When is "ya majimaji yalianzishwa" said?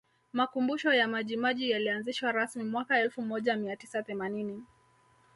0.93-2.31